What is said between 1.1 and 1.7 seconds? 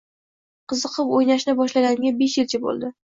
oʻynashni